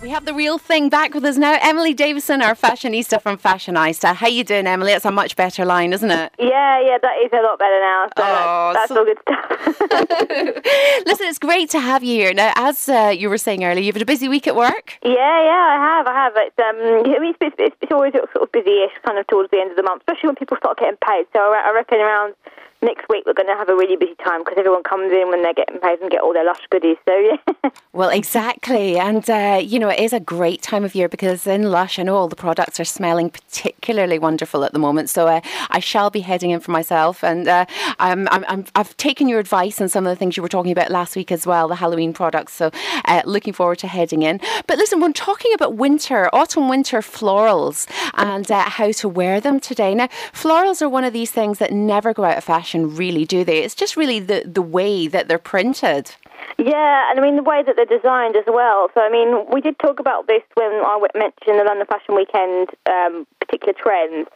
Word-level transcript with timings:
We 0.00 0.10
have 0.10 0.24
the 0.26 0.32
real 0.34 0.58
thing 0.58 0.88
back 0.90 1.12
with 1.12 1.24
us 1.24 1.36
now, 1.36 1.58
Emily 1.60 1.92
Davison, 1.92 2.40
our 2.40 2.54
fashionista 2.54 3.20
from 3.20 3.36
Fashioneyesta. 3.36 4.14
How 4.14 4.28
you 4.28 4.44
doing, 4.44 4.64
Emily? 4.68 4.92
It's 4.92 5.04
a 5.04 5.10
much 5.10 5.34
better 5.34 5.64
line, 5.64 5.92
isn't 5.92 6.10
it? 6.10 6.32
Yeah, 6.38 6.80
yeah, 6.80 6.98
that 7.02 7.16
is 7.24 7.30
a 7.32 7.42
lot 7.42 7.58
better 7.58 7.80
now. 7.80 8.06
So 8.16 8.22
Oh, 8.24 8.72
that's, 8.74 8.88
that's 8.88 8.88
so- 8.90 8.98
all 8.98 9.04
good 9.04 9.18
stuff. 9.22 11.04
Listen, 11.06 11.26
it's 11.26 11.40
great 11.40 11.68
to 11.70 11.80
have 11.80 12.04
you 12.04 12.14
here. 12.14 12.32
Now, 12.32 12.52
as 12.54 12.88
uh, 12.88 13.12
you 13.16 13.28
were 13.28 13.38
saying 13.38 13.64
earlier, 13.64 13.82
you've 13.82 13.96
had 13.96 14.02
a 14.02 14.06
busy 14.06 14.28
week 14.28 14.46
at 14.46 14.54
work. 14.54 14.96
yeah, 15.02 15.10
yeah, 15.14 15.76
I 15.76 15.96
have, 15.96 16.06
I 16.06 16.12
have. 16.14 16.32
It's 16.36 16.58
um, 16.60 16.76
I 17.16 17.18
mean, 17.18 17.34
it's, 17.40 17.54
it's, 17.58 17.76
it's 17.82 17.90
always 17.92 18.12
sort 18.12 18.30
of 18.36 18.52
busy-ish, 18.52 18.92
kind 19.04 19.18
of 19.18 19.26
towards 19.26 19.50
the 19.50 19.58
end 19.58 19.72
of 19.72 19.76
the 19.76 19.82
month, 19.82 20.02
especially 20.02 20.28
when 20.28 20.36
people 20.36 20.56
start 20.58 20.78
getting 20.78 20.96
paid. 21.04 21.26
So 21.32 21.40
I, 21.40 21.64
I 21.70 21.72
reckon 21.74 21.98
around 21.98 22.34
next 22.80 23.04
week 23.10 23.24
we're 23.26 23.34
going 23.34 23.48
to 23.48 23.56
have 23.56 23.68
a 23.68 23.74
really 23.74 23.96
busy 23.96 24.14
time 24.24 24.42
because 24.44 24.54
everyone 24.56 24.84
comes 24.84 25.10
in 25.12 25.28
when 25.30 25.42
they're 25.42 25.52
getting 25.54 25.80
paid 25.80 25.98
and 26.00 26.08
get 26.12 26.20
all 26.20 26.32
their 26.32 26.44
lush 26.44 26.60
goodies. 26.70 26.96
So 27.08 27.16
yeah. 27.16 27.70
Well, 27.92 28.10
exactly. 28.10 28.96
And, 28.96 29.28
uh, 29.28 29.60
you 29.60 29.80
know, 29.80 29.87
it 29.88 29.98
is 30.00 30.12
a 30.12 30.20
great 30.20 30.62
time 30.62 30.84
of 30.84 30.94
year 30.94 31.08
because 31.08 31.46
in 31.46 31.70
Lush, 31.70 31.98
I 31.98 32.02
know 32.02 32.16
all 32.16 32.28
the 32.28 32.36
products 32.36 32.80
are 32.80 32.84
smelling 32.84 33.30
particularly 33.30 34.18
wonderful 34.18 34.64
at 34.64 34.72
the 34.72 34.78
moment. 34.78 35.10
So 35.10 35.26
uh, 35.26 35.40
I 35.70 35.80
shall 35.80 36.10
be 36.10 36.20
heading 36.20 36.50
in 36.50 36.60
for 36.60 36.70
myself. 36.70 37.22
And 37.22 37.48
uh, 37.48 37.66
I'm, 37.98 38.28
I'm, 38.30 38.64
I've 38.74 38.96
taken 38.96 39.28
your 39.28 39.38
advice 39.38 39.80
on 39.80 39.88
some 39.88 40.06
of 40.06 40.10
the 40.10 40.16
things 40.16 40.36
you 40.36 40.42
were 40.42 40.48
talking 40.48 40.72
about 40.72 40.90
last 40.90 41.16
week 41.16 41.32
as 41.32 41.46
well, 41.46 41.68
the 41.68 41.76
Halloween 41.76 42.12
products. 42.12 42.52
So 42.54 42.70
uh, 43.04 43.22
looking 43.24 43.52
forward 43.52 43.78
to 43.80 43.88
heading 43.88 44.22
in. 44.22 44.40
But 44.66 44.78
listen, 44.78 45.00
we're 45.00 45.12
talking 45.12 45.52
about 45.54 45.74
winter, 45.74 46.28
autumn, 46.34 46.68
winter 46.68 47.00
florals 47.00 47.86
and 48.14 48.50
uh, 48.50 48.62
how 48.62 48.92
to 48.92 49.08
wear 49.08 49.40
them 49.40 49.60
today. 49.60 49.94
Now, 49.94 50.08
florals 50.32 50.82
are 50.82 50.88
one 50.88 51.04
of 51.04 51.12
these 51.12 51.30
things 51.30 51.58
that 51.58 51.72
never 51.72 52.12
go 52.14 52.24
out 52.24 52.38
of 52.38 52.44
fashion, 52.44 52.94
really, 52.94 53.24
do 53.24 53.44
they? 53.44 53.62
It's 53.62 53.74
just 53.74 53.96
really 53.96 54.20
the, 54.20 54.42
the 54.46 54.62
way 54.62 55.08
that 55.08 55.28
they're 55.28 55.38
printed. 55.38 56.14
Yeah, 56.58 57.10
and 57.10 57.20
I 57.20 57.22
mean 57.22 57.36
the 57.36 57.46
way 57.46 57.62
that 57.62 57.76
they're 57.76 57.86
designed 57.86 58.34
as 58.34 58.44
well. 58.46 58.90
So 58.92 59.00
I 59.00 59.08
mean, 59.08 59.46
we 59.50 59.60
did 59.60 59.78
talk 59.78 60.00
about 60.00 60.26
this 60.26 60.42
when 60.54 60.82
I 60.82 60.98
mentioned 61.14 61.54
the 61.58 61.64
London 61.64 61.86
Fashion 61.86 62.16
Weekend 62.18 62.74
um, 62.90 63.26
particular 63.38 63.74
trends, 63.78 64.26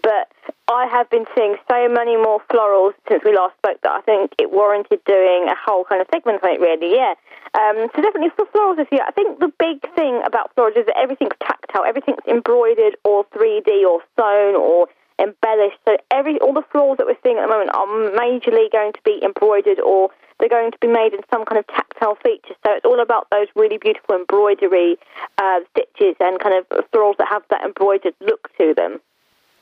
but 0.00 0.30
I 0.70 0.86
have 0.86 1.10
been 1.10 1.26
seeing 1.34 1.56
so 1.68 1.88
many 1.90 2.16
more 2.16 2.38
florals 2.46 2.94
since 3.08 3.22
we 3.24 3.34
last 3.34 3.58
spoke 3.58 3.82
that 3.82 3.90
I 3.90 4.00
think 4.02 4.30
it 4.38 4.52
warranted 4.52 5.02
doing 5.06 5.50
a 5.50 5.58
whole 5.58 5.84
kind 5.84 6.00
of 6.00 6.06
segment 6.14 6.38
on 6.44 6.54
it. 6.54 6.60
Really, 6.62 6.94
yeah. 6.94 7.14
Um, 7.58 7.90
so 7.90 8.00
definitely 8.00 8.30
for 8.30 8.46
florals 8.54 8.76
this 8.76 8.88
year, 8.92 9.02
I 9.02 9.10
think 9.10 9.40
the 9.40 9.52
big 9.58 9.82
thing 9.94 10.22
about 10.24 10.54
florals 10.54 10.78
is 10.78 10.86
that 10.86 10.96
everything's 10.96 11.34
tactile, 11.42 11.82
everything's 11.84 12.22
embroidered 12.30 12.96
or 13.04 13.26
3D 13.34 13.82
or 13.82 14.00
sewn 14.14 14.54
or 14.54 14.86
embellished. 15.18 15.78
So 15.86 15.98
every 16.10 16.38
all 16.38 16.54
the 16.54 16.62
florals 16.72 16.98
that 16.98 17.06
we're 17.06 17.20
seeing 17.22 17.38
at 17.38 17.42
the 17.42 17.52
moment 17.52 17.74
are 17.74 17.86
majorly 18.14 18.70
going 18.70 18.92
to 18.92 19.02
be 19.04 19.20
embroidered 19.22 19.80
or 19.80 20.10
they're 20.42 20.48
going 20.48 20.72
to 20.72 20.78
be 20.78 20.88
made 20.88 21.14
in 21.14 21.20
some 21.30 21.44
kind 21.44 21.58
of 21.58 21.66
tactile 21.68 22.16
feature. 22.16 22.54
So 22.66 22.72
it's 22.72 22.84
all 22.84 23.00
about 23.00 23.28
those 23.30 23.46
really 23.54 23.78
beautiful 23.78 24.16
embroidery 24.16 24.98
uh, 25.38 25.60
stitches 25.70 26.16
and 26.18 26.40
kind 26.40 26.54
of 26.58 26.68
florals 26.90 27.16
that 27.18 27.28
have 27.28 27.44
that 27.50 27.64
embroidered 27.64 28.14
look 28.20 28.50
to 28.58 28.74
them. 28.76 29.00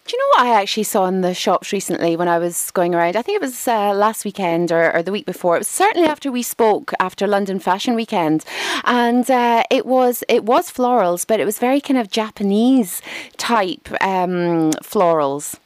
Do 0.06 0.16
you 0.16 0.18
know 0.18 0.42
what 0.42 0.46
I 0.46 0.60
actually 0.60 0.84
saw 0.84 1.04
in 1.04 1.20
the 1.20 1.34
shops 1.34 1.70
recently 1.70 2.16
when 2.16 2.28
I 2.28 2.38
was 2.38 2.70
going 2.70 2.94
around? 2.94 3.14
I 3.14 3.22
think 3.22 3.36
it 3.36 3.42
was 3.42 3.68
uh, 3.68 3.92
last 3.92 4.24
weekend 4.24 4.72
or, 4.72 4.96
or 4.96 5.02
the 5.02 5.12
week 5.12 5.26
before. 5.26 5.56
It 5.56 5.60
was 5.60 5.68
certainly 5.68 6.08
after 6.08 6.32
we 6.32 6.42
spoke 6.42 6.92
after 6.98 7.26
London 7.26 7.60
Fashion 7.60 7.94
Weekend, 7.94 8.46
and 8.84 9.30
uh, 9.30 9.62
it 9.70 9.84
was 9.84 10.24
it 10.28 10.44
was 10.44 10.72
florals, 10.72 11.26
but 11.26 11.40
it 11.40 11.44
was 11.44 11.58
very 11.58 11.80
kind 11.82 11.98
of 11.98 12.10
Japanese 12.10 13.02
type 13.36 13.88
um, 14.00 14.72
florals. 14.82 15.58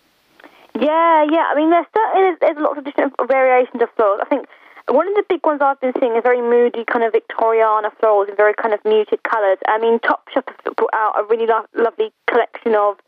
Yeah, 0.74 1.24
yeah. 1.30 1.46
I 1.48 1.54
mean, 1.54 1.70
there's 1.70 1.86
certainly 1.96 2.36
there's 2.40 2.58
lots 2.58 2.78
of 2.78 2.84
different 2.84 3.14
variations 3.28 3.80
of 3.80 3.88
florals. 3.96 4.18
I 4.20 4.26
think 4.28 4.46
one 4.88 5.08
of 5.08 5.14
the 5.14 5.24
big 5.28 5.44
ones 5.44 5.60
I've 5.62 5.80
been 5.80 5.92
seeing 6.00 6.16
is 6.16 6.22
very 6.22 6.42
moody, 6.42 6.84
kind 6.84 7.04
of 7.04 7.12
Victoriana 7.12 7.90
florals 8.00 8.28
in 8.28 8.36
very 8.36 8.54
kind 8.54 8.74
of 8.74 8.80
muted 8.84 9.22
colours. 9.22 9.58
I 9.66 9.78
mean, 9.78 9.98
Topshop 9.98 10.44
has 10.46 10.74
put 10.76 10.90
out 10.92 11.14
a 11.18 11.24
really 11.24 11.46
lo- 11.46 11.66
lovely 11.74 12.12
collection 12.28 12.74
of 12.74 12.98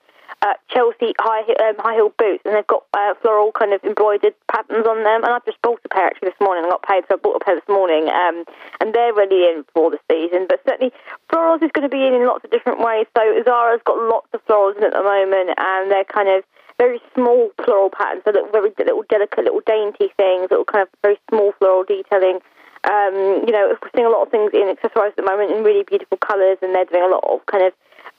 uh, 0.42 0.54
Chelsea 0.69 1.12
high 1.19 1.42
um, 1.64 1.76
high 1.78 1.94
heel 1.94 2.12
boots, 2.19 2.42
and 2.44 2.54
they've 2.54 2.66
got 2.66 2.84
uh, 2.94 3.14
floral 3.20 3.53
kind 3.53 3.72
of 3.72 3.82
embroidered 3.84 4.34
patterns 4.50 4.87
on 4.87 5.04
them. 5.04 5.25
And 5.25 5.32
I've 5.32 5.44
just 5.44 5.60
bought 5.62 5.81
a 5.84 5.88
pair 5.88 6.06
actually 6.06 6.31
this 6.31 6.41
morning. 6.41 6.64
I 6.64 6.70
got 6.70 6.82
paid, 6.82 7.04
so 7.09 7.14
I 7.14 7.16
bought 7.16 7.41
a 7.41 7.44
pair 7.44 7.54
this 7.54 7.69
morning. 7.69 8.08
Um, 8.08 8.44
and 8.81 8.94
they're 8.94 9.14
really 9.14 9.48
in 9.48 9.64
for 9.75 9.91
the 9.91 9.98
season. 10.10 10.47
But 10.48 10.60
certainly, 10.69 10.93
florals 11.31 11.62
is 11.62 11.70
going 11.72 11.88
to 11.88 11.93
be 11.93 12.06
in 12.06 12.14
in 12.14 12.26
lots 12.26 12.44
of 12.44 12.50
different 12.50 12.81
ways. 12.81 13.06
So 13.16 13.22
Zara's 13.44 13.81
got 13.84 13.97
lots 13.97 14.28
of 14.32 14.44
florals 14.47 14.76
in 14.76 14.84
at 14.84 14.93
the 14.93 15.03
moment, 15.03 15.56
and 15.56 15.91
they're 15.91 16.04
kind 16.04 16.28
of 16.28 16.44
very 16.78 17.00
small 17.14 17.50
floral 17.64 17.91
patterns, 17.91 18.22
so 18.25 18.32
little, 18.32 18.50
very 18.50 18.72
little 18.78 19.04
delicate, 19.09 19.44
little 19.44 19.64
dainty 19.66 20.12
things, 20.16 20.48
little 20.50 20.64
kind 20.64 20.82
of 20.82 20.88
very 21.03 21.19
small 21.28 21.53
floral 21.59 21.84
detailing. 21.84 22.41
Um, 22.84 23.42
you 23.47 23.53
know, 23.53 23.75
we're 23.75 23.91
seeing 23.94 24.06
a 24.06 24.10
lot 24.10 24.22
of 24.22 24.31
things 24.31 24.53
in 24.54 24.69
accessories 24.69 25.16
at 25.16 25.16
the 25.16 25.26
moment 25.26 25.50
in 25.50 25.64
really 25.64 25.82
beautiful 25.82 26.19
colours, 26.19 26.59
and 26.62 26.75
they're 26.75 26.84
doing 26.84 27.03
a 27.03 27.12
lot 27.12 27.25
of 27.25 27.44
kind 27.47 27.64
of 27.64 27.72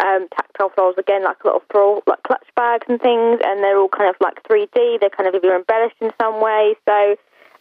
um, 0.03 0.27
tactile 0.29 0.69
florals 0.71 0.97
again, 0.97 1.23
like 1.23 1.37
a 1.43 1.47
lot 1.47 1.55
of 1.57 1.63
floral, 1.71 2.03
like 2.05 2.21
clutch 2.23 2.47
bags 2.55 2.85
and 2.89 2.99
things, 3.01 3.39
and 3.43 3.63
they're 3.63 3.77
all 3.77 3.89
kind 3.89 4.09
of 4.09 4.15
like 4.19 4.43
3D. 4.43 4.99
They're 4.99 5.13
kind 5.13 5.27
of 5.27 5.35
either 5.35 5.55
embellished 5.55 5.97
in 6.01 6.11
some 6.21 6.41
way. 6.41 6.75
So, 6.85 7.15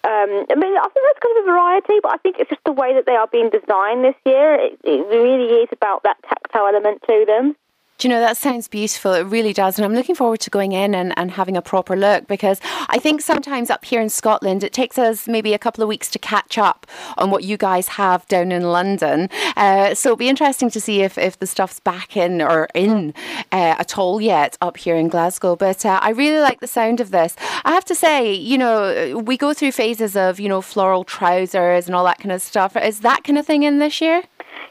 um, 0.05 0.31
I 0.51 0.55
mean, 0.57 0.77
I 0.77 0.89
think 0.91 1.03
there's 1.05 1.23
kind 1.23 1.39
of 1.39 1.45
a 1.45 1.47
variety, 1.47 2.01
but 2.03 2.13
I 2.13 2.19
think 2.19 2.37
it's 2.39 2.51
just 2.51 2.65
the 2.65 2.73
way 2.73 2.95
that 2.95 3.07
they 3.07 3.17
are 3.17 3.28
being 3.28 3.51
designed 3.51 4.05
this 4.05 4.19
year. 4.25 4.55
It, 4.55 4.78
it 4.84 5.07
really 5.09 5.63
is 5.63 5.69
about 5.73 6.03
that 6.03 6.17
tactile 6.23 6.67
element 6.67 7.03
to 7.09 7.25
them. 7.27 7.57
Do 7.99 8.09
you 8.09 8.12
know, 8.12 8.21
that 8.21 8.37
sounds 8.37 8.69
beautiful. 8.69 9.15
It 9.15 9.23
really 9.23 9.55
does. 9.55 9.79
And 9.79 9.87
I'm 9.87 9.95
looking 9.95 10.15
forward 10.15 10.41
to 10.41 10.51
going 10.51 10.73
in 10.73 10.95
and, 10.95 11.15
and 11.17 11.31
having 11.31 11.57
a 11.57 11.62
proper 11.62 11.97
look 11.97 12.27
because 12.27 12.61
I 12.89 12.99
think 12.99 13.23
sometimes 13.23 13.71
up 13.71 13.87
here 13.87 14.03
in 14.03 14.11
Scotland, 14.11 14.62
it 14.62 14.75
takes 14.75 14.99
us 14.99 15.27
maybe 15.27 15.55
a 15.55 15.59
couple 15.59 15.83
of 15.83 15.89
weeks 15.89 16.11
to 16.11 16.19
catch 16.19 16.59
up 16.59 16.87
on 17.17 17.31
what 17.31 17.43
you 17.45 17.57
guys 17.57 17.89
have 17.89 18.29
down 18.29 18.53
in 18.53 18.65
London. 18.65 19.31
Uh, 19.57 19.95
so 19.95 20.11
it'll 20.11 20.17
be 20.17 20.29
interesting 20.29 20.69
to 20.71 20.81
see 20.81 21.01
if, 21.01 21.17
if 21.17 21.39
the 21.39 21.47
stuff's 21.47 21.81
back 21.81 22.19
in 22.19 22.43
or 22.43 22.69
in 22.75 23.15
uh, 23.51 23.77
at 23.79 23.97
all 23.97 24.21
yet 24.21 24.59
up 24.61 24.77
here 24.77 24.97
in 24.97 25.09
Glasgow. 25.09 25.57
But 25.57 25.87
uh, 25.87 25.99
I 26.03 26.11
really 26.11 26.41
like 26.41 26.61
the 26.61 26.67
sound 26.67 27.01
of 27.01 27.13
this. 27.13 27.34
I 27.65 27.73
have 27.73 27.87
to 27.87 27.95
say, 27.95 28.31
you 28.34 28.59
know, 28.59 29.23
we 29.25 29.39
go 29.39 29.55
through 29.55 29.73
phases 29.73 30.17
of, 30.17 30.39
you 30.39 30.51
know, 30.51 30.61
floral 30.61 31.05
trousers 31.05 31.87
and 31.87 31.97
all 31.97 32.05
that 32.05 32.19
kind 32.19 32.33
of 32.33 32.43
stuff. 32.43 32.77
Is 32.77 33.01
that 33.01 33.25
kind 33.25 33.39
of 33.39 33.47
thing 33.47 33.63
in 33.63 33.78
this 33.78 34.03
year? 34.03 34.23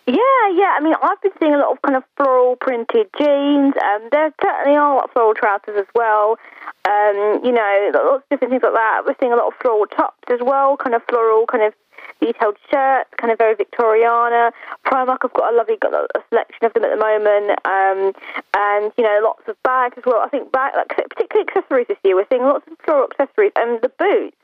Yeah, 0.08 0.46
yeah. 0.54 0.78
I 0.78 0.80
mean, 0.84 0.94
I've 1.02 1.20
been 1.22 1.32
seeing 1.40 1.56
a 1.56 1.58
lot 1.58 1.72
of 1.72 1.82
kind 1.82 1.98
of 1.98 2.04
floral 2.16 2.56
printed 2.58 3.10
jeans. 3.18 3.74
Um, 3.74 4.08
there 4.12 4.32
certainly 4.42 4.78
are 4.78 5.08
floral 5.12 5.34
trousers 5.34 5.78
as 5.78 5.88
well. 5.96 6.38
Um, 6.86 7.42
you 7.44 7.52
know, 7.52 7.92
lots 7.94 8.24
of 8.24 8.30
different 8.30 8.52
things 8.52 8.62
like 8.62 8.74
that. 8.74 9.02
We're 9.06 9.16
seeing 9.20 9.34
a 9.34 9.36
lot 9.36 9.48
of 9.48 9.54
floral 9.60 9.88
tops 9.88 10.30
as 10.30 10.40
well, 10.42 10.78
kind 10.78 10.94
of 10.94 11.02
floral, 11.10 11.48
kind 11.48 11.64
of 11.64 11.74
detailed 12.22 12.58
shirts, 12.70 13.10
kind 13.18 13.32
of 13.32 13.40
very 13.40 13.56
Victoriana. 13.56 14.52
Primark 14.86 15.24
have 15.24 15.34
got 15.34 15.52
a 15.52 15.58
lovely 15.58 15.78
got 15.78 15.94
a 15.94 16.08
selection 16.30 16.66
of 16.66 16.74
them 16.74 16.86
at 16.86 16.94
the 16.94 17.02
moment, 17.02 17.50
um, 17.66 18.14
and 18.54 18.94
you 18.98 19.04
know, 19.04 19.20
lots 19.24 19.42
of 19.48 19.58
bags 19.64 19.98
as 19.98 20.04
well. 20.06 20.22
I 20.24 20.30
think 20.30 20.52
bag, 20.52 20.74
like 20.76 20.90
particularly 21.10 21.50
accessories 21.50 21.88
this 21.88 21.98
year. 22.04 22.16
We're 22.16 22.30
seeing 22.30 22.44
lots 22.44 22.68
of 22.70 22.78
floral 22.86 23.10
accessories, 23.10 23.54
and 23.56 23.82
the 23.82 23.90
boots. 23.90 24.38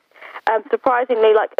Um, 0.49 0.63
surprisingly, 0.69 1.33
like 1.33 1.55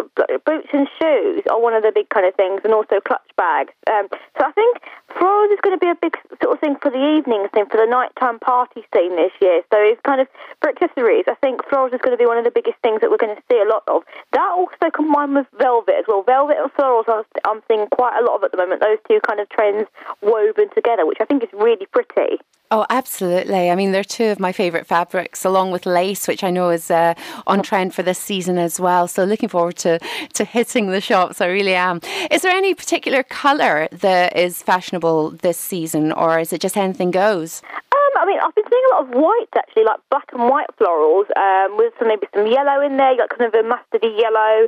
boots 0.46 0.70
and 0.74 0.88
shoes 1.00 1.44
are 1.50 1.60
one 1.62 1.74
of 1.74 1.84
the 1.84 1.92
big 1.94 2.10
kind 2.10 2.26
of 2.26 2.36
things, 2.36 2.62
and 2.64 2.74
also 2.74 3.00
clutch 3.00 3.30
bags. 3.38 3.74
Um, 3.90 4.08
so 4.38 4.46
I 4.46 4.52
think 4.52 4.82
florals 5.16 5.54
is 5.54 5.60
going 5.62 5.78
to 5.78 5.80
be 5.80 5.90
a 5.90 5.96
big 5.96 6.18
sort 6.42 6.56
of 6.56 6.60
thing 6.60 6.76
for 6.82 6.90
the 6.90 7.02
evening 7.18 7.48
thing, 7.54 7.66
for 7.70 7.78
the 7.78 7.86
nighttime 7.86 8.40
party 8.40 8.84
scene 8.94 9.16
this 9.16 9.32
year. 9.42 9.62
So 9.72 9.78
it's 9.80 10.02
kind 10.02 10.22
of 10.22 10.28
for 10.62 10.70
accessories. 10.70 11.26
I 11.28 11.36
think 11.36 11.62
florals 11.66 11.94
is 11.94 12.02
going 12.02 12.16
to 12.16 12.22
be 12.22 12.26
one 12.26 12.38
of 12.38 12.44
the 12.44 12.52
biggest 12.52 12.78
things 12.82 13.02
that 13.02 13.10
we're 13.10 13.22
going 13.22 13.36
to 13.36 13.44
see 13.50 13.60
a 13.60 13.68
lot 13.68 13.84
of. 13.88 14.04
That 14.34 14.50
also 14.52 14.90
combined 14.94 15.36
with 15.36 15.48
velvet 15.58 15.96
as 16.00 16.06
well. 16.08 16.24
Velvet 16.24 16.58
and 16.60 16.74
florals, 16.74 17.06
I'm 17.46 17.62
seeing 17.68 17.88
quite 17.92 18.18
a 18.20 18.24
lot 18.26 18.38
of 18.38 18.44
at 18.44 18.52
the 18.52 18.58
moment. 18.58 18.82
Those 18.82 19.00
two 19.08 19.20
kind 19.28 19.40
of 19.40 19.50
trends 19.50 19.88
woven 20.22 20.70
together, 20.74 21.06
which 21.06 21.20
I 21.22 21.26
think 21.26 21.44
is 21.44 21.50
really 21.54 21.86
pretty. 21.86 22.42
Oh, 22.74 22.86
absolutely. 22.90 23.70
I 23.70 23.76
mean, 23.76 23.92
they're 23.92 24.02
two 24.02 24.28
of 24.28 24.40
my 24.40 24.54
favourite 24.54 24.88
fabrics, 24.88 25.44
along 25.44 25.72
with 25.72 25.86
lace, 25.86 26.26
which 26.26 26.42
I 26.42 26.52
know 26.52 26.70
is 26.70 26.90
uh, 26.90 27.16
on 27.46 27.62
trend 27.64 27.94
for 27.94 28.02
this 28.02 28.18
season 28.18 28.58
as 28.58 28.80
well. 28.80 29.10
So, 29.10 29.26
looking 29.26 29.50
forward 29.50 29.76
to, 29.80 30.00
to 30.36 30.46
hitting 30.46 30.90
the 30.90 31.02
shops. 31.02 31.42
I 31.42 31.48
really 31.48 31.76
am. 31.76 32.00
Is 32.32 32.44
there 32.44 32.56
any 32.56 32.74
particular 32.74 33.24
colour 33.24 33.90
that 33.92 34.38
is 34.38 34.64
fashionable 34.64 35.32
this 35.32 35.58
season, 35.58 36.14
or 36.14 36.40
is 36.40 36.54
it 36.54 36.62
just 36.62 36.78
anything 36.78 37.12
goes? 37.12 37.62
Um, 37.74 38.12
I 38.16 38.26
mean, 38.26 38.40
I've 38.42 38.56
been 38.56 38.64
seeing 38.70 38.84
a 38.92 38.96
lot 38.96 39.04
of 39.04 39.10
whites 39.22 39.52
actually, 39.54 39.84
like 39.84 40.00
black 40.10 40.30
and 40.32 40.50
white 40.50 40.70
florals, 40.80 41.28
um, 41.36 41.76
with 41.76 41.94
some 42.00 42.08
maybe 42.08 42.28
some 42.34 42.48
yellow 42.48 42.80
in 42.80 42.96
there, 42.96 43.18
like 43.18 43.32
kind 43.38 43.54
of 43.54 43.54
a 43.54 43.68
mustardy 43.68 44.18
yellow. 44.18 44.68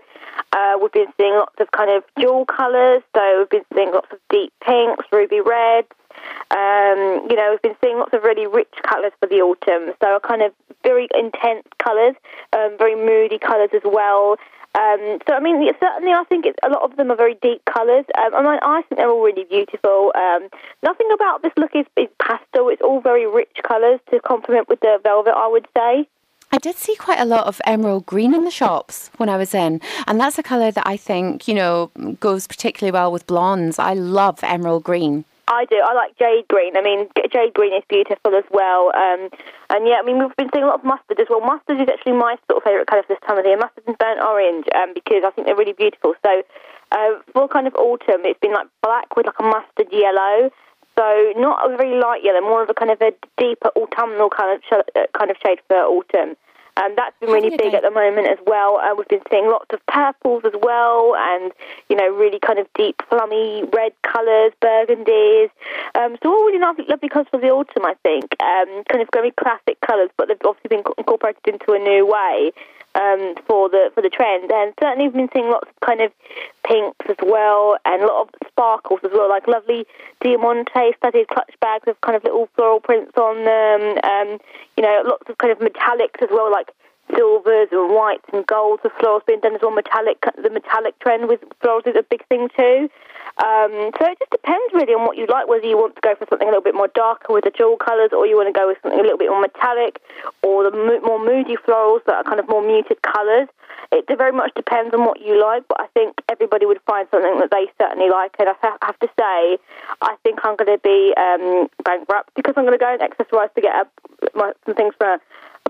Uh, 0.52 0.78
we've 0.82 0.92
been 0.92 1.14
seeing 1.16 1.36
lots 1.36 1.56
of 1.62 1.72
kind 1.72 1.90
of 1.90 2.04
jewel 2.20 2.46
colours, 2.46 3.02
so 3.16 3.40
we've 3.40 3.50
been 3.50 3.66
seeing 3.74 3.94
lots 3.94 4.12
of 4.12 4.20
deep 4.30 4.52
pinks, 4.62 5.06
ruby 5.14 5.40
reds. 5.40 5.88
Um, 6.52 7.28
you 7.30 7.36
know, 7.36 7.52
we've 7.52 7.62
been 7.62 7.76
seeing 7.84 7.98
lots 7.98 8.14
of 8.14 8.24
really 8.24 8.48
rich 8.48 8.74
colours 8.88 9.12
for 9.20 9.28
the 9.28 9.42
autumn, 9.42 9.94
so 10.02 10.20
kind 10.20 10.42
of 10.42 10.54
very 10.84 11.08
intense 11.18 11.68
colours, 11.80 12.16
um, 12.54 12.76
very 12.78 12.96
moody 12.96 13.40
colours 13.40 13.70
as 13.74 13.82
well. 13.84 14.38
Um, 14.76 15.20
so 15.28 15.36
I 15.36 15.40
mean, 15.40 15.72
certainly, 15.80 16.12
I 16.12 16.24
think 16.24 16.46
a 16.64 16.70
lot 16.70 16.82
of 16.82 16.96
them 16.98 17.12
are 17.12 17.16
very 17.16 17.36
deep 17.42 17.64
colours. 17.66 18.06
Um, 18.18 18.34
I 18.34 18.60
I 18.62 18.82
think 18.82 18.98
they're 18.98 19.10
all 19.10 19.24
really 19.24 19.44
beautiful. 19.44 20.12
Um, 20.16 20.50
nothing 20.82 21.10
about 21.14 21.44
this 21.44 21.54
look 21.58 21.76
is, 21.76 21.86
is 21.96 22.08
pastel. 22.20 22.70
It's 22.70 22.82
all 22.82 23.00
very 23.00 23.28
rich 23.28 23.58
colours 23.68 24.00
to 24.10 24.20
complement 24.20 24.70
with 24.70 24.80
the 24.80 25.00
velvet. 25.04 25.34
I 25.36 25.48
would 25.48 25.68
say. 25.78 26.08
I 26.52 26.58
did 26.58 26.76
see 26.76 26.96
quite 26.96 27.20
a 27.20 27.26
lot 27.26 27.48
of 27.48 27.60
emerald 27.66 28.06
green 28.06 28.36
in 28.36 28.44
the 28.44 28.52
shops 28.52 29.10
when 29.18 29.28
I 29.28 29.38
was 29.38 29.56
in, 29.56 29.82
and 30.06 30.20
that's 30.20 30.38
a 30.38 30.44
colour 30.44 30.72
that 30.72 30.88
I 30.88 30.98
think 30.98 31.48
you 31.48 31.54
know 31.54 31.92
goes 32.20 32.48
particularly 32.48 32.92
well 32.92 33.12
with 33.12 33.28
blondes. 33.28 33.78
I 33.78 33.94
love 33.94 34.40
emerald 34.44 34.84
green. 34.84 35.26
I 35.48 35.66
do. 35.66 35.76
I 35.76 35.94
like 35.94 36.18
jade 36.18 36.48
green. 36.48 36.78
I 36.78 36.82
mean, 36.82 37.08
jade 37.32 37.54
green 37.54 37.74
is 37.74 37.84
beautiful 37.90 38.34
as 38.36 38.46
well. 38.52 38.92
Um, 38.96 39.30
and 39.70 39.88
yeah, 39.88 40.00
I 40.00 40.04
mean, 40.04 40.20
we've 40.20 40.36
been 40.38 40.50
seeing 40.54 40.64
a 40.64 40.68
lot 40.68 40.80
of 40.80 40.86
mustard 40.86 41.20
as 41.20 41.28
well. 41.30 41.42
Mustard 41.42 41.82
is 41.82 41.90
actually 41.92 42.14
my 42.14 42.38
sort 42.48 42.58
of 42.58 42.64
favourite 42.64 42.88
colour 42.88 43.04
for 43.04 43.14
this 43.14 43.24
time 43.28 43.38
of 43.38 43.44
the 43.44 43.50
year. 43.52 43.60
Mustard 43.60 43.84
and 43.88 43.98
burnt 43.98 44.22
orange, 44.22 44.66
um, 44.76 44.94
because 44.94 45.24
I 45.26 45.32
think 45.32 45.48
they're 45.48 45.60
really 45.60 45.74
beautiful. 45.76 46.16
So 46.26 46.44
uh, 46.92 47.20
for 47.34 47.48
kind 47.48 47.68
of 47.68 47.76
autumn, 47.76 48.24
it's 48.24 48.40
been 48.40 48.54
like 48.54 48.68
black 48.82 49.16
with 49.16 49.26
like 49.26 49.40
a 49.40 49.44
mustard 49.44 49.92
yellow. 49.92 50.50
So 50.98 51.34
not 51.36 51.66
a 51.66 51.76
very 51.76 52.00
light 52.00 52.24
yellow, 52.24 52.42
more 52.42 52.64
of 52.64 52.70
a 52.70 52.74
kind 52.74 52.92
of 52.92 53.02
a 53.02 53.12
deeper 53.38 53.70
autumnal 53.76 54.30
kind 54.30 54.56
of 54.56 54.62
sh- 54.64 55.10
kind 55.18 55.32
of 55.32 55.38
shade 55.44 55.60
for 55.68 55.78
autumn. 55.78 56.38
Um, 56.78 56.94
that's 56.96 57.16
been 57.20 57.30
really 57.30 57.56
big 57.56 57.74
at 57.74 57.84
the 57.84 57.92
moment 57.92 58.28
as 58.28 58.40
well. 58.46 58.78
Uh, 58.78 58.96
we've 58.98 59.08
been 59.08 59.22
seeing 59.30 59.48
lots 59.48 59.68
of 59.74 59.86
purples 59.86 60.44
as 60.46 60.54
well, 60.62 61.16
and 61.16 61.52
you 61.90 61.96
know, 61.96 62.10
really 62.10 62.40
kind 62.40 62.60
of 62.60 62.68
deep, 62.76 62.98
plummy 63.10 63.64
red 63.74 63.94
colours, 64.02 64.54
burgundies. 64.62 65.50
Um, 65.96 66.18
so 66.24 66.30
all 66.30 66.46
really 66.46 66.60
lovely, 66.60 66.86
lovely 66.90 67.10
colours 67.10 67.28
for 67.30 67.40
the 67.40 67.50
autumn, 67.50 67.86
I 67.86 67.94
think. 68.04 68.36
Um, 68.42 68.84
kind 68.90 69.02
of 69.02 69.10
very 69.14 69.32
classic 69.32 69.78
colours, 69.86 70.10
but 70.18 70.28
they've 70.28 70.38
obviously 70.46 70.70
been 70.70 70.84
incorporated 70.98 71.46
into 71.46 71.74
a 71.74 71.80
new 71.80 72.08
way 72.08 72.52
um, 72.96 73.36
for 73.48 73.70
the 73.70 73.92
for 73.94 74.02
the 74.02 74.10
trend. 74.10 74.52
And 74.52 74.74
certainly, 74.82 75.08
we've 75.08 75.14
been 75.14 75.30
seeing 75.34 75.50
lots 75.50 75.70
of 75.70 75.80
kind 75.86 76.02
of 76.02 76.12
pinks 76.66 77.06
as 77.10 77.18
well, 77.24 77.78
and 77.86 78.04
a 78.04 78.08
lot 78.08 78.28
of 78.28 78.30
sparkles 78.48 79.00
as 79.04 79.12
well, 79.14 79.30
like 79.30 79.48
lovely 79.48 79.86
Diamante 80.22 80.94
studded 80.98 81.28
clutch 81.28 81.54
bags 81.60 81.86
with 81.86 82.00
kind 82.02 82.16
of 82.16 82.24
little 82.24 82.50
floral 82.56 82.80
prints 82.80 83.18
on 83.18 83.44
them. 83.44 83.98
Um, 84.04 84.40
you 84.78 84.84
know, 84.84 85.04
lots 85.06 85.30
of 85.30 85.38
kind 85.38 85.52
of 85.52 85.60
metallics 85.60 86.22
as 86.22 86.30
well, 86.32 86.52
like 86.52 86.72
silvers 87.16 87.68
and 87.72 87.94
whites 87.94 88.26
and 88.32 88.46
golds 88.46 88.82
with 88.84 88.94
florals 88.94 89.26
being 89.26 89.40
done 89.42 89.56
as 89.56 89.62
well. 89.62 89.72
Metallic, 89.72 90.24
the 90.42 90.50
metallic 90.50 90.98
trend 91.00 91.28
with 91.28 91.42
florals 91.62 91.88
is 91.88 91.96
a 91.96 92.04
big 92.04 92.26
thing 92.28 92.50
too. 92.58 92.90
Um, 93.42 93.90
so 93.98 94.06
it 94.06 94.20
just 94.20 94.30
depends 94.30 94.74
really 94.74 94.94
on 94.94 95.06
what 95.06 95.18
you 95.18 95.26
like, 95.26 95.48
whether 95.48 95.66
you 95.66 95.76
want 95.76 95.96
to 95.96 96.02
go 96.02 96.14
for 96.14 96.28
something 96.30 96.48
a 96.48 96.52
little 96.52 96.62
bit 96.62 96.76
more 96.76 96.88
darker 96.94 97.34
with 97.34 97.44
the 97.44 97.50
jewel 97.50 97.78
colours, 97.78 98.12
or 98.14 98.28
you 98.28 98.38
want 98.38 98.54
to 98.54 98.54
go 98.54 98.68
with 98.68 98.78
something 98.84 99.00
a 99.00 99.02
little 99.02 99.18
bit 99.18 99.30
more 99.30 99.42
metallic, 99.42 100.00
or 100.44 100.70
the 100.70 100.72
mo- 100.72 101.02
more 101.02 101.18
moody 101.18 101.58
florals 101.58 102.06
that 102.06 102.14
are 102.14 102.24
kind 102.24 102.40
of 102.40 102.48
more 102.48 102.62
muted 102.62 103.02
colours. 103.02 103.50
It 103.92 104.06
very 104.18 104.32
much 104.32 104.54
depends 104.56 104.94
on 104.94 105.06
what 105.06 105.22
you 105.22 105.40
like, 105.42 105.68
but 105.68 105.82
I 105.82 105.88
think 105.94 106.22
everybody 106.30 106.66
would 106.66 106.82
find 106.86 107.08
something 107.10 107.40
that 107.40 107.50
they 107.50 107.70
certainly 107.82 108.10
like. 108.10 108.36
And 108.40 108.50
I 108.50 108.56
have 108.82 109.00
to 109.00 109.08
say, 109.18 109.58
I 110.02 110.16
think 110.24 110.40
I'm 110.44 110.56
going 110.56 110.78
to 110.78 110.82
be 110.82 111.14
um, 111.18 111.68
bankrupt 111.84 112.34
because 112.36 112.54
I'm 112.56 112.66
going 112.66 112.78
to 112.78 112.82
go 112.82 112.94
and 112.94 113.02
accessorise 113.02 113.54
to 113.54 113.62
get 113.62 113.74
a, 113.76 113.86
my, 114.36 114.54
some 114.66 114.76
things 114.76 114.94
for 114.98 115.20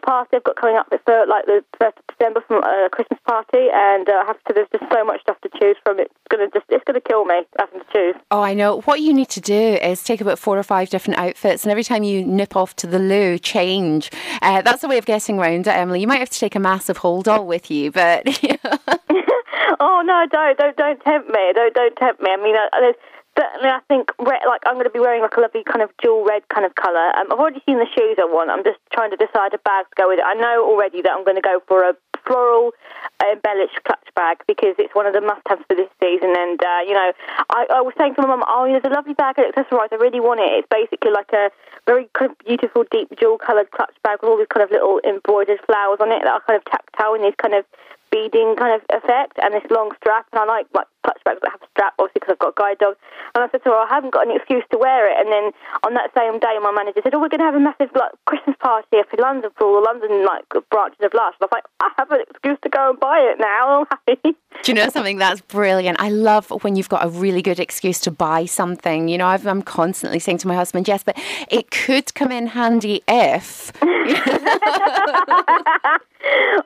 party 0.03 0.37
I've 0.37 0.43
got 0.43 0.55
coming 0.55 0.75
up 0.75 0.87
It's 0.91 1.03
for 1.03 1.25
like 1.27 1.45
the 1.45 1.63
first 1.79 1.97
of 1.97 2.07
December 2.07 2.41
from 2.47 2.63
a 2.63 2.89
Christmas 2.91 3.19
party, 3.25 3.67
and 3.73 4.07
uh, 4.07 4.23
I 4.23 4.25
have 4.27 4.43
to. 4.45 4.53
There's 4.53 4.67
just 4.71 4.91
so 4.91 5.03
much 5.03 5.21
stuff 5.21 5.39
to 5.41 5.49
choose 5.59 5.77
from. 5.83 5.99
It's 5.99 6.13
gonna 6.29 6.47
just 6.53 6.65
it's 6.69 6.83
gonna 6.83 7.01
kill 7.01 7.25
me 7.25 7.41
having 7.57 7.79
to 7.79 7.85
choose. 7.91 8.15
Oh, 8.31 8.41
I 8.41 8.53
know. 8.53 8.81
What 8.81 9.01
you 9.01 9.13
need 9.13 9.29
to 9.29 9.41
do 9.41 9.53
is 9.81 10.03
take 10.03 10.21
about 10.21 10.39
four 10.39 10.57
or 10.57 10.63
five 10.63 10.89
different 10.89 11.19
outfits, 11.19 11.63
and 11.63 11.71
every 11.71 11.83
time 11.83 12.03
you 12.03 12.23
nip 12.23 12.55
off 12.55 12.75
to 12.77 12.87
the 12.87 12.99
loo, 12.99 13.39
change. 13.39 14.11
Uh, 14.41 14.61
that's 14.61 14.81
the 14.81 14.87
way 14.87 14.97
of 14.97 15.05
getting 15.05 15.39
around 15.39 15.67
it, 15.67 15.75
Emily. 15.75 16.01
You 16.01 16.07
might 16.07 16.19
have 16.19 16.29
to 16.29 16.39
take 16.39 16.55
a 16.55 16.59
massive 16.59 16.97
hold 16.97 17.27
all 17.27 17.45
with 17.45 17.71
you, 17.71 17.91
but. 17.91 18.27
oh 19.79 20.03
no! 20.05 20.25
Don't 20.31 20.57
don't 20.57 20.75
don't 20.77 21.01
tempt 21.01 21.29
me! 21.29 21.51
Don't 21.53 21.73
don't 21.73 21.95
tempt 21.95 22.21
me! 22.21 22.29
I 22.31 22.37
mean, 22.37 22.55
uh, 22.55 22.79
there's 22.79 22.95
certainly, 23.37 23.69
I 23.69 23.79
think 23.87 24.11
red, 24.19 24.41
like 24.47 24.61
I'm 24.65 24.75
going 24.75 24.85
to 24.85 24.93
be 24.93 24.99
wearing 24.99 25.21
like 25.21 25.35
a 25.37 25.41
lovely 25.41 25.63
kind 25.63 25.81
of 25.81 25.89
jewel 26.01 26.25
red 26.25 26.47
kind 26.49 26.65
of 26.65 26.75
colour. 26.75 27.13
Um, 27.17 27.31
I've 27.31 27.39
already 27.39 27.61
seen 27.65 27.79
the 27.79 27.89
shoes 27.93 28.17
I 28.19 28.25
want. 28.25 28.49
I'm 28.49 28.63
just 28.63 28.79
trying 28.91 29.11
to 29.11 29.17
decide 29.17 29.53
a 29.53 29.61
bag 29.61 29.85
to 29.89 29.95
go 29.97 30.09
with 30.09 30.19
it. 30.19 30.25
I 30.25 30.33
know 30.33 30.65
already 30.65 31.01
that 31.01 31.11
I'm 31.11 31.23
going 31.23 31.37
to 31.37 31.45
go 31.45 31.61
for 31.67 31.83
a 31.83 31.93
floral 32.25 32.71
embellished 33.19 33.83
clutch 33.83 34.07
bag 34.15 34.37
because 34.47 34.75
it's 34.79 34.95
one 34.95 35.05
of 35.05 35.13
the 35.13 35.21
must-haves 35.21 35.63
for 35.67 35.75
this 35.75 35.89
season. 36.01 36.33
And 36.37 36.59
uh, 36.61 36.81
you 36.87 36.93
know, 36.93 37.11
I, 37.49 37.67
I 37.69 37.81
was 37.81 37.93
saying 37.97 38.15
to 38.15 38.21
my 38.21 38.27
mum, 38.27 38.43
"Oh, 38.47 38.65
there's 38.65 38.85
a 38.85 38.93
lovely 38.93 39.13
bag 39.13 39.39
at 39.39 39.53
Accessorize. 39.53 39.91
I 39.91 39.99
really 39.99 40.19
want 40.19 40.39
it. 40.39 40.51
It's 40.53 40.69
basically 40.69 41.11
like 41.11 41.31
a 41.33 41.49
very 41.85 42.07
kind 42.13 42.31
of 42.31 42.37
beautiful, 42.45 42.85
deep 42.91 43.11
jewel-coloured 43.19 43.71
clutch 43.71 43.95
bag 44.03 44.19
with 44.21 44.29
all 44.29 44.37
these 44.37 44.51
kind 44.53 44.63
of 44.63 44.71
little 44.71 45.01
embroidered 45.03 45.59
flowers 45.65 45.99
on 45.99 46.11
it 46.11 46.23
that 46.23 46.31
are 46.31 46.43
kind 46.47 46.57
of 46.57 46.65
tactile 46.65 47.13
in 47.15 47.21
these 47.23 47.37
kind 47.37 47.53
of 47.53 47.65
beading 48.13 48.53
kind 48.53 48.77
of 48.77 48.85
effect 48.93 49.41
and 49.41 49.57
this 49.57 49.65
long 49.73 49.89
strap. 49.97 50.29
And 50.31 50.37
I 50.37 50.45
like 50.45 50.69
like 50.77 50.85
clutch 51.01 51.17
bags 51.25 51.41
that 51.41 51.51
have 51.57 51.65
a 51.65 51.71
strap, 51.73 51.93
obviously, 51.97 52.21
because 52.21 52.37
I've 52.37 52.45
got 52.45 52.53
a 52.53 52.61
guide 52.61 52.77
dog. 52.77 52.95
And 53.33 53.41
I 53.41 53.49
said 53.49 53.65
to 53.65 53.73
her, 53.73 53.81
I 53.81 53.89
haven't 53.89 54.13
got 54.13 54.29
any 54.29 54.37
excuse 54.37 54.63
to 54.69 54.77
wear 54.77 55.09
it. 55.09 55.17
And 55.17 55.33
then 55.33 55.49
on 55.81 55.97
that 55.97 56.13
same 56.13 56.37
day, 56.37 56.61
my 56.61 56.69
manager 56.69 57.01
said, 57.01 57.17
Oh, 57.17 57.19
we're 57.19 57.33
going 57.33 57.41
to 57.41 57.49
have 57.49 57.57
a 57.57 57.65
massive 57.65 57.89
like 57.97 58.13
Christmas 58.29 58.55
party 58.61 59.01
up 59.01 59.09
in 59.09 59.17
London 59.17 59.49
for 59.57 59.65
all 59.65 59.81
the 59.81 59.85
London 59.89 60.21
like 60.21 60.45
branches 60.69 61.01
of 61.01 61.17
Lush. 61.17 61.33
And 61.41 61.49
I 61.49 61.49
was 61.49 61.55
like, 61.57 61.67
I 61.81 61.89
have 61.97 62.11
an 62.13 62.21
excuse 62.29 62.61
to 62.61 62.69
go 62.69 62.93
and 62.93 62.99
buy 63.01 63.17
it 63.25 63.41
now. 63.41 63.81
I'm 63.81 63.89
happy. 63.89 64.37
Do 64.63 64.71
you 64.71 64.75
know 64.75 64.87
something 64.87 65.17
that's 65.17 65.41
brilliant? 65.41 65.99
I 65.99 66.09
love 66.09 66.49
when 66.63 66.77
you've 66.77 66.87
got 66.87 67.05
a 67.05 67.09
really 67.09 67.41
good 67.41 67.59
excuse 67.59 67.99
to 67.99 68.11
buy 68.11 68.45
something. 68.45 69.09
You 69.09 69.17
know, 69.17 69.27
i 69.27 69.35
am 69.35 69.61
constantly 69.61 70.19
saying 70.19 70.37
to 70.37 70.47
my 70.47 70.55
husband, 70.55 70.87
yes, 70.87 71.03
but 71.03 71.17
it 71.51 71.69
could 71.69 72.13
come 72.15 72.31
in 72.31 72.47
handy 72.47 73.03
if. 73.05 73.73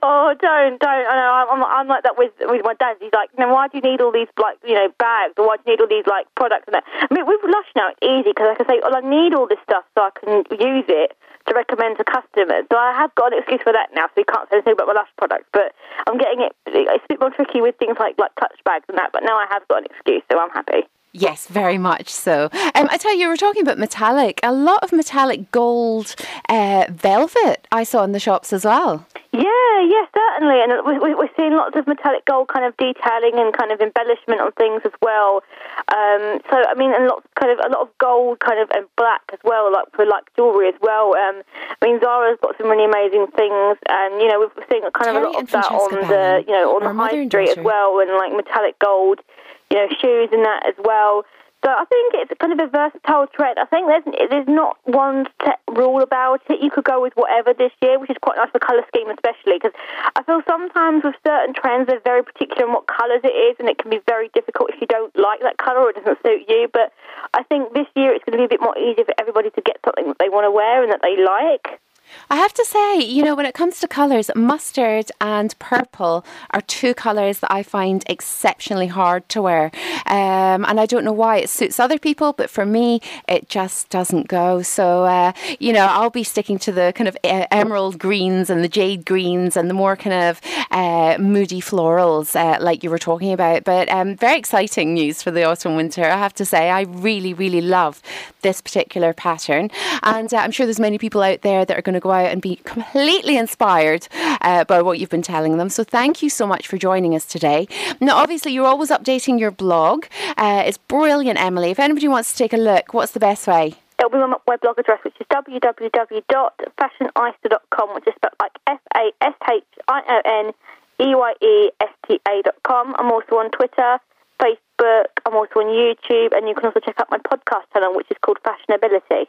oh, 0.04 0.36
don't, 0.40 0.80
don't. 0.80 1.06
I 1.10 1.16
know. 1.16 1.48
I'm, 1.50 1.64
I'm 1.64 1.88
like 1.88 2.04
that 2.04 2.18
with 2.18 2.34
with 2.42 2.64
my 2.64 2.74
dad. 2.76 2.98
He's 3.00 3.14
like, 3.14 3.30
"Now, 3.38 3.54
why 3.54 3.68
do 3.68 3.78
you 3.78 3.84
need 3.84 4.02
all 4.02 4.12
these 4.12 4.28
like 4.38 4.58
you 4.66 4.76
know 4.76 4.90
bags? 5.00 5.34
Or 5.38 5.48
why 5.48 5.58
do 5.58 5.64
you 5.66 5.74
need 5.74 5.82
all 5.82 5.88
these 5.88 6.08
like 6.08 6.28
products?" 6.36 6.66
And 6.68 6.76
that. 6.76 6.84
I 6.86 7.14
mean, 7.14 7.26
with 7.26 7.42
Lush 7.44 7.72
now, 7.76 7.90
it's 7.90 8.02
easy 8.04 8.32
because 8.32 8.50
I 8.52 8.56
can 8.56 8.68
say, 8.68 8.80
"Well, 8.82 8.96
I 8.96 9.02
need 9.02 9.34
all 9.34 9.48
this 9.48 9.60
stuff 9.64 9.86
so 9.96 10.04
I 10.04 10.12
can 10.14 10.44
use 10.54 10.86
it 10.88 11.18
to 11.48 11.56
recommend 11.56 11.98
to 11.98 12.04
customers." 12.04 12.66
So 12.72 12.78
I 12.78 12.94
have 12.94 13.14
got 13.16 13.34
an 13.34 13.40
excuse 13.40 13.62
for 13.64 13.74
that 13.74 13.90
now. 13.96 14.08
So 14.14 14.22
you 14.22 14.26
can't 14.26 14.50
say 14.50 14.58
anything 14.58 14.74
about 14.74 14.88
my 14.88 14.94
Lush 14.94 15.10
products, 15.18 15.50
but 15.54 15.74
I'm 16.06 16.18
getting 16.18 16.42
it. 16.42 16.54
It's 16.68 17.06
a 17.06 17.08
bit 17.08 17.20
more 17.20 17.32
tricky 17.32 17.62
with 17.62 17.78
things 17.88 17.98
like 18.00 18.18
like 18.18 18.36
clutch 18.36 18.60
bags 18.64 18.86
and 18.90 18.98
that. 18.98 19.12
But 19.12 19.24
now 19.24 19.38
I 19.38 19.46
have 19.50 19.68
got 19.68 19.80
an 19.80 19.86
excuse, 19.86 20.24
so 20.32 20.40
I'm 20.40 20.50
happy. 20.52 20.84
Yes, 21.14 21.48
very 21.48 21.78
much 21.80 22.10
so. 22.10 22.50
Um, 22.76 22.88
I 22.92 22.98
tell 22.98 23.14
you, 23.14 23.22
you 23.22 23.28
were 23.30 23.38
talking 23.38 23.64
about 23.64 23.80
metallic. 23.80 24.40
A 24.44 24.54
lot 24.54 24.84
of 24.84 24.92
metallic 24.92 25.52
gold 25.52 26.16
uh, 26.48 26.86
velvet 26.90 27.68
I 27.72 27.84
saw 27.84 28.04
in 28.04 28.12
the 28.12 28.20
shops 28.20 28.54
as 28.54 28.66
well. 28.66 29.08
Yeah, 29.34 29.82
yeah, 29.84 30.06
certainly. 30.16 30.62
And 30.64 30.72
we're 30.86 31.30
seeing 31.36 31.54
lots 31.54 31.76
of 31.76 31.86
metallic 31.86 32.26
gold 32.26 32.48
kind 32.48 32.66
of 32.66 32.76
detailing 32.78 33.36
and 33.36 33.56
kind 33.56 33.72
of 33.72 33.82
embellishment 33.82 34.40
on 34.40 34.52
things 34.54 34.82
as 34.86 34.94
well. 35.02 35.44
Um, 35.92 36.40
so, 36.50 36.64
I 36.64 36.74
mean, 36.76 36.94
and 36.94 37.08
lots 37.08 37.28
kind 37.40 37.52
of 37.52 37.60
a 37.60 37.70
lot 37.70 37.82
of 37.82 37.90
gold 37.98 38.40
kind 38.40 38.60
of 38.60 38.70
and 38.72 38.86
black 38.96 39.22
as 39.34 39.40
well, 39.44 39.72
like 39.72 39.92
for 39.94 40.06
like 40.06 40.34
jewelry 40.36 40.70
as 40.70 40.80
well. 40.82 41.16
Um, 41.16 41.44
I 41.82 41.86
mean, 41.86 42.00
Zara's 42.00 42.40
got 42.42 42.58
some 42.58 42.68
really 42.68 42.86
amazing 42.86 43.28
things, 43.36 43.78
and 43.90 44.22
you 44.22 44.28
know, 44.28 44.40
we're 44.40 44.66
seeing 44.72 44.84
kind 44.96 45.12
of 45.12 45.22
Terry 45.22 45.26
a 45.26 45.30
lot 45.30 45.44
of 45.44 45.52
that 45.52 45.72
on 45.72 45.92
the 46.08 46.44
you 46.48 46.54
know 46.54 46.76
on 46.76 46.84
the 46.84 46.94
high 46.94 47.28
street 47.28 47.50
as 47.50 47.64
well, 47.64 48.00
and 48.00 48.12
like 48.18 48.32
metallic 48.32 48.80
gold 48.80 49.22
you 49.70 49.78
know, 49.78 49.88
shoes 50.02 50.30
and 50.32 50.46
that 50.46 50.66
as 50.66 50.76
well. 50.80 51.26
So 51.68 51.76
I 51.76 51.84
think 51.84 52.16
it's 52.16 52.32
kind 52.40 52.56
of 52.56 52.64
a 52.64 52.72
versatile 52.72 53.28
trend. 53.28 53.60
I 53.60 53.66
think 53.68 53.92
there's 53.92 54.08
there's 54.32 54.48
not 54.48 54.80
one 54.88 55.28
set 55.44 55.60
rule 55.68 56.00
about 56.00 56.40
it. 56.48 56.64
You 56.64 56.72
could 56.72 56.86
go 56.86 57.02
with 57.02 57.12
whatever 57.20 57.52
this 57.52 57.76
year, 57.82 58.00
which 58.00 58.10
is 58.10 58.16
quite 58.24 58.38
nice 58.38 58.48
for 58.56 58.60
colour 58.60 58.88
scheme 58.88 59.10
especially, 59.12 59.60
because 59.60 59.76
I 60.16 60.24
feel 60.24 60.40
sometimes 60.48 61.04
with 61.04 61.20
certain 61.28 61.54
trends 61.54 61.92
they're 61.92 62.00
very 62.00 62.24
particular 62.24 62.72
on 62.72 62.72
what 62.72 62.88
colours 62.88 63.20
it 63.28 63.36
is, 63.36 63.60
and 63.60 63.68
it 63.68 63.80
can 63.80 63.92
be 63.92 64.00
very 64.08 64.32
difficult 64.32 64.72
if 64.72 64.80
you 64.80 64.88
don't 64.88 65.12
like 65.20 65.44
that 65.44 65.58
colour 65.58 65.84
or 65.84 65.90
it 65.90 66.00
doesn't 66.00 66.24
suit 66.24 66.48
you. 66.48 66.72
But 66.72 66.96
I 67.34 67.44
think 67.44 67.74
this 67.74 67.92
year 68.00 68.16
it's 68.16 68.24
going 68.24 68.40
to 68.40 68.48
be 68.48 68.48
a 68.48 68.56
bit 68.56 68.64
more 68.64 68.78
easy 68.80 69.04
for 69.04 69.12
everybody 69.20 69.50
to 69.52 69.60
get 69.60 69.76
something 69.84 70.08
that 70.08 70.24
they 70.24 70.32
want 70.32 70.48
to 70.48 70.52
wear 70.56 70.88
and 70.88 70.92
that 70.96 71.04
they 71.04 71.20
like. 71.20 71.84
I 72.30 72.36
have 72.38 72.54
to 72.54 72.66
say, 72.66 73.00
you 73.00 73.24
know, 73.24 73.36
when 73.36 73.46
it 73.46 73.54
comes 73.54 73.80
to 73.80 73.88
colours, 73.88 74.30
mustard 74.36 75.12
and 75.22 75.58
purple 75.60 76.26
are 76.52 76.62
two 76.62 76.94
colours 76.94 77.40
that 77.40 77.52
I 77.52 77.64
find 77.64 78.04
exceptionally 78.08 78.88
hard 78.88 79.28
to 79.30 79.42
wear. 79.42 79.72
Um, 80.06 80.66
and 80.66 80.80
I 80.80 80.86
don't 80.86 81.06
know 81.06 81.14
why 81.14 81.38
it 81.38 81.50
suits 81.50 81.80
other 81.80 81.98
people, 81.98 82.34
but 82.34 82.50
for 82.50 82.66
me, 82.66 83.02
it 83.28 83.50
just 83.50 83.90
doesn't 83.90 84.28
go. 84.28 84.62
So, 84.62 85.06
uh, 85.06 85.32
you 85.60 85.72
know, 85.72 85.86
I'll 85.86 86.10
be 86.10 86.24
sticking 86.24 86.60
to 86.60 86.72
the 86.72 86.94
kind 86.96 87.08
of 87.08 87.18
emerald 87.24 87.98
greens 87.98 88.50
and 88.50 88.64
the 88.64 88.70
jade 88.70 89.06
greens 89.06 89.56
and 89.56 89.70
the 89.70 89.74
more 89.74 89.96
kind 89.96 90.30
of 90.30 90.42
uh, 90.72 91.18
moody 91.20 91.62
florals, 91.62 92.36
uh, 92.36 92.62
like 92.62 92.84
you 92.84 92.90
were 92.90 93.00
talking 93.00 93.32
about. 93.32 93.64
But 93.64 93.90
um, 93.90 94.16
very 94.16 94.38
exciting 94.38 94.94
news 94.94 95.24
for 95.24 95.32
the 95.32 95.44
autumn 95.44 95.76
winter, 95.76 96.04
I 96.04 96.18
have 96.18 96.34
to 96.36 96.46
say. 96.46 96.70
I 96.70 96.82
really, 96.82 97.34
really 97.34 97.62
love 97.62 98.02
this 98.42 98.62
particular 98.62 99.14
pattern. 99.14 99.72
And 100.04 100.34
uh, 100.34 100.38
I'm 100.38 100.52
sure 100.52 100.66
there's 100.66 100.80
many 100.80 100.98
people 100.98 101.22
out 101.22 101.42
there 101.42 101.66
that 101.66 101.78
are 101.78 101.82
going 101.82 101.97
to 102.00 102.04
go 102.04 102.12
out 102.12 102.32
and 102.32 102.42
be 102.42 102.58
completely 102.58 103.38
inspired 103.38 104.08
uh, 104.42 104.66
by 104.66 104.82
what 104.82 105.00
you've 105.00 105.10
been 105.10 105.22
telling 105.22 105.58
them. 105.58 105.70
So 105.70 105.84
thank 105.84 106.22
you 106.22 106.30
so 106.30 106.46
much 106.48 106.68
for 106.68 106.78
joining 106.78 107.16
us 107.16 107.26
today. 107.26 107.68
Now, 108.00 108.18
obviously, 108.18 108.54
you're 108.54 108.68
always 108.68 108.90
updating 108.90 109.40
your 109.40 109.52
blog. 109.52 110.06
Uh, 110.38 110.64
it's 110.66 110.78
brilliant, 110.78 111.40
Emily. 111.40 111.72
If 111.72 111.80
anybody 111.80 112.08
wants 112.08 112.32
to 112.32 112.38
take 112.38 112.54
a 112.54 112.58
look, 112.58 112.94
what's 112.94 113.12
the 113.12 113.20
best 113.20 113.48
way? 113.48 113.76
It'll 114.00 114.12
be 114.12 114.18
my 114.18 114.38
web 114.48 114.62
blog 114.62 114.78
address, 114.78 115.00
which 115.04 115.16
is 115.20 115.26
www.fashioneyesta.com, 115.28 117.96
which 117.96 118.08
is 118.08 118.14
spelled 118.16 118.36
like 118.40 118.52
F 118.68 118.80
A 118.96 119.12
S 119.22 119.34
H 119.50 119.64
I 119.88 120.02
O 120.08 120.22
N 120.26 120.54
E 121.00 121.16
Y 121.16 121.34
E 121.42 121.72
S 121.82 121.90
T 122.08 122.22
A.com. 122.28 122.96
I'm 122.98 123.12
also 123.12 123.38
on 123.38 123.50
Twitter, 123.52 124.00
Facebook, 124.40 125.06
I'm 125.26 125.36
also 125.36 125.62
on 125.62 125.68
YouTube, 125.68 126.36
and 126.38 126.48
you 126.48 126.54
can 126.54 126.66
also 126.66 126.80
check 126.80 127.00
out 127.00 127.10
my 127.10 127.18
podcast 127.18 127.64
channel, 127.74 127.96
which 127.96 128.12
is 128.12 128.18
called 128.22 128.38
Fashionability. 128.44 129.27